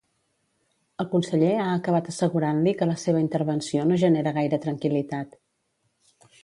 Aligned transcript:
El 1.03 1.09
conseller 1.11 1.51
ha 1.65 1.67
acabat 1.75 2.09
assegurant-li 2.13 2.73
que 2.81 2.89
la 2.93 2.97
seva 3.05 3.23
intervenció 3.27 3.87
no 3.91 4.01
genera 4.07 4.35
gaire 4.43 4.61
tranquil·litat. 4.67 5.41